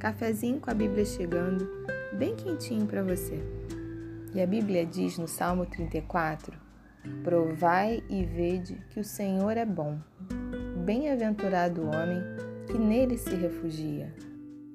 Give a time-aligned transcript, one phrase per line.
[0.00, 1.68] cafezinho com a Bíblia chegando,
[2.14, 3.38] bem quentinho para você.
[4.34, 6.56] E a Bíblia diz no Salmo 34:
[7.22, 9.98] Provai e vede que o Senhor é bom.
[10.86, 12.22] Bem-aventurado o homem
[12.66, 14.12] que nele se refugia.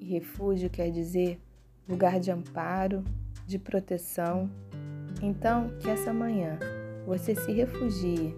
[0.00, 1.40] E refúgio quer dizer
[1.88, 3.02] lugar de amparo,
[3.44, 4.48] de proteção.
[5.20, 6.56] Então, que essa manhã
[7.04, 8.32] você se refugie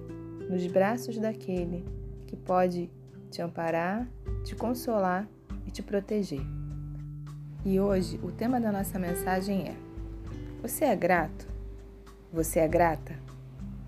[0.48, 1.84] nos braços daquele
[2.26, 2.90] que pode
[3.30, 4.08] te amparar,
[4.42, 5.28] te consolar
[5.66, 6.57] e te proteger.
[7.64, 9.74] E hoje o tema da nossa mensagem é:
[10.62, 11.48] Você é grato?
[12.32, 13.14] Você é grata?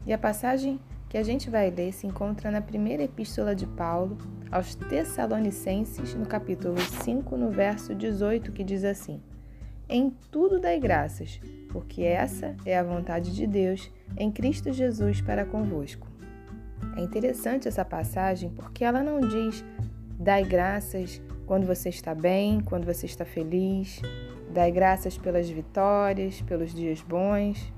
[0.05, 4.19] E a passagem que a gente vai ler se encontra na primeira epístola de Paulo
[4.51, 9.23] aos Tessalonicenses, no capítulo 5, no verso 18, que diz assim:
[9.88, 15.45] Em tudo dai graças, porque essa é a vontade de Deus em Cristo Jesus para
[15.45, 16.09] convosco.
[16.96, 19.65] É interessante essa passagem porque ela não diz
[20.18, 24.01] dai graças quando você está bem, quando você está feliz,
[24.54, 27.73] dai graças pelas vitórias, pelos dias bons.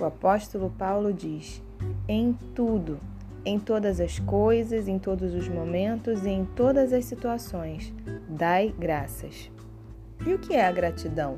[0.00, 1.62] O apóstolo Paulo diz:
[2.08, 2.98] em tudo,
[3.44, 7.92] em todas as coisas, em todos os momentos e em todas as situações,
[8.26, 9.50] dai graças.
[10.26, 11.36] E o que é a gratidão?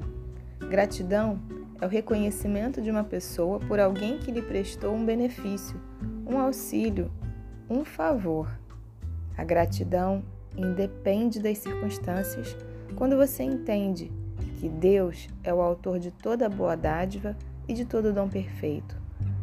[0.60, 1.40] Gratidão
[1.80, 5.76] é o reconhecimento de uma pessoa por alguém que lhe prestou um benefício,
[6.24, 7.10] um auxílio,
[7.68, 8.48] um favor.
[9.36, 10.22] A gratidão
[10.56, 12.56] independe das circunstâncias
[12.96, 14.10] quando você entende
[14.58, 18.96] que Deus é o autor de toda boa dádiva e de todo dom perfeito.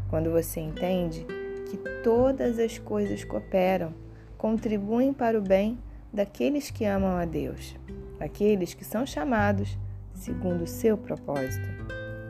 [0.09, 1.25] Quando você entende
[1.69, 3.93] que todas as coisas cooperam,
[4.37, 5.77] contribuem para o bem
[6.13, 7.75] daqueles que amam a Deus,
[8.19, 9.77] daqueles que são chamados
[10.13, 11.67] segundo o seu propósito.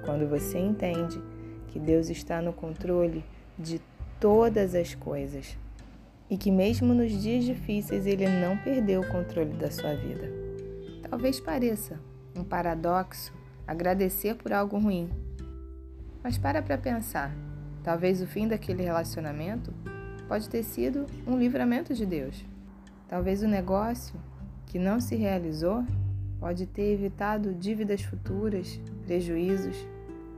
[0.06, 1.22] Quando você entende
[1.68, 3.24] que Deus está no controle
[3.58, 3.82] de
[4.20, 5.58] todas as coisas
[6.30, 10.30] e que, mesmo nos dias difíceis, Ele não perdeu o controle da sua vida.
[11.10, 12.00] Talvez pareça
[12.36, 13.34] um paradoxo
[13.66, 15.10] agradecer por algo ruim,
[16.24, 17.36] mas para para pensar.
[17.84, 19.74] Talvez o fim daquele relacionamento
[20.28, 22.46] pode ter sido um livramento de Deus.
[23.08, 24.20] Talvez o negócio
[24.66, 25.86] que não se realizou
[26.40, 29.88] pode ter evitado dívidas futuras, prejuízos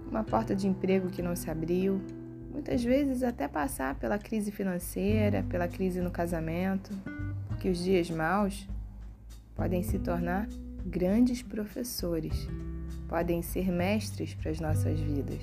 [0.10, 2.02] uma porta de emprego que não se abriu,
[2.50, 6.92] muitas vezes até passar pela crise financeira, pela crise no casamento,
[7.48, 8.68] porque os dias maus
[9.56, 10.48] podem se tornar
[10.86, 12.48] grandes professores,
[13.08, 15.42] podem ser mestres para as nossas vidas.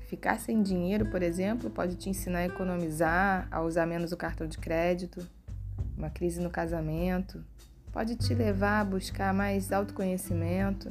[0.00, 4.46] Ficar sem dinheiro, por exemplo, pode te ensinar a economizar, a usar menos o cartão
[4.46, 5.26] de crédito.
[5.96, 7.44] Uma crise no casamento
[7.92, 10.90] pode te levar a buscar mais autoconhecimento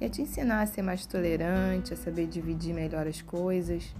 [0.00, 3.94] e a te ensinar a ser mais tolerante, a saber dividir melhor as coisas,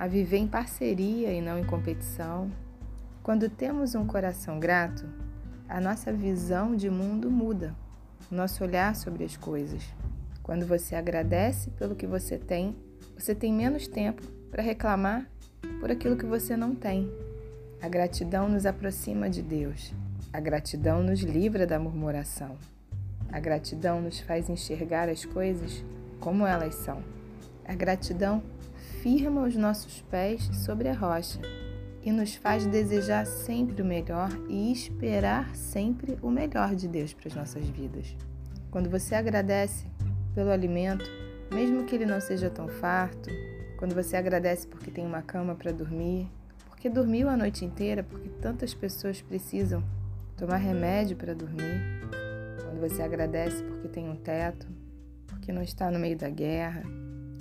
[0.00, 2.50] a viver em parceria e não em competição.
[3.22, 5.04] Quando temos um coração grato,
[5.68, 7.76] a nossa visão de mundo muda,
[8.30, 9.84] nosso olhar sobre as coisas.
[10.42, 12.74] Quando você agradece pelo que você tem,
[13.14, 15.28] você tem menos tempo para reclamar
[15.80, 17.06] por aquilo que você não tem.
[17.82, 19.92] A gratidão nos aproxima de Deus.
[20.32, 22.56] A gratidão nos livra da murmuração.
[23.30, 25.84] A gratidão nos faz enxergar as coisas
[26.20, 27.02] como elas são.
[27.66, 28.42] A gratidão
[29.02, 31.40] firma os nossos pés sobre a rocha
[32.02, 37.28] e nos faz desejar sempre o melhor e esperar sempre o melhor de Deus para
[37.28, 38.14] as nossas vidas.
[38.70, 39.86] Quando você agradece
[40.34, 41.04] pelo alimento,
[41.50, 43.30] mesmo que ele não seja tão farto,
[43.78, 46.28] quando você agradece porque tem uma cama para dormir,
[46.68, 49.82] porque dormiu a noite inteira, porque tantas pessoas precisam
[50.36, 51.80] tomar remédio para dormir,
[52.64, 54.68] quando você agradece porque tem um teto,
[55.26, 56.82] porque não está no meio da guerra,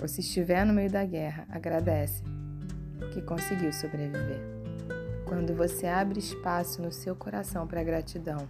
[0.01, 2.23] ou se estiver no meio da guerra, agradece
[2.97, 4.39] porque conseguiu sobreviver.
[5.25, 8.49] Quando você abre espaço no seu coração para gratidão,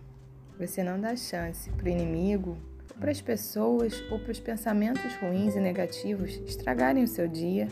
[0.57, 2.57] você não dá chance para o inimigo,
[2.99, 7.67] para as pessoas, ou para os pensamentos ruins e negativos estragarem o seu dia.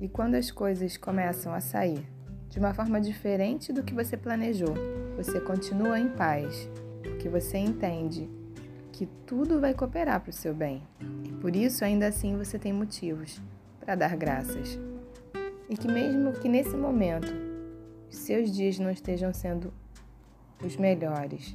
[0.00, 2.04] E quando as coisas começam a sair
[2.48, 4.74] de uma forma diferente do que você planejou,
[5.16, 6.68] você continua em paz
[7.02, 8.28] porque você entende
[8.96, 10.82] que tudo vai cooperar para o seu bem.
[11.22, 13.42] E por isso, ainda assim, você tem motivos
[13.78, 14.78] para dar graças.
[15.68, 17.30] E que, mesmo que nesse momento
[18.10, 19.70] os seus dias não estejam sendo
[20.64, 21.54] os melhores,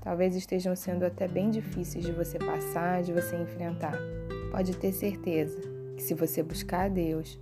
[0.00, 3.96] talvez estejam sendo até bem difíceis de você passar, de você enfrentar,
[4.50, 5.60] pode ter certeza
[5.96, 7.38] que se você buscar a Deus,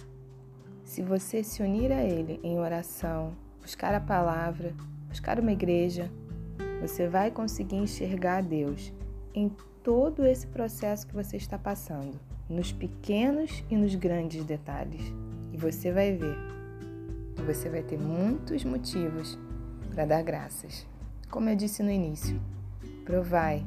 [0.84, 4.74] se você se unir a Ele em oração, buscar a palavra,
[5.08, 6.10] buscar uma igreja,
[6.82, 8.92] você vai conseguir enxergar Deus
[9.34, 9.50] em
[9.82, 12.18] todo esse processo que você está passando,
[12.48, 15.12] nos pequenos e nos grandes detalhes.
[15.52, 16.36] E você vai ver
[17.44, 19.38] você vai ter muitos motivos
[19.94, 20.86] para dar graças.
[21.30, 22.40] Como eu disse no início,
[23.04, 23.64] provai,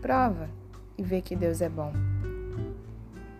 [0.00, 0.48] prova
[0.96, 1.92] e vê que Deus é bom.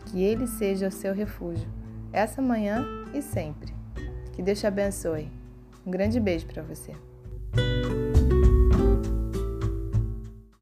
[0.06, 1.68] Que Ele seja o seu refúgio,
[2.12, 3.72] essa manhã e sempre.
[4.32, 5.30] Que Deus te abençoe.
[5.86, 6.92] Um grande beijo para você.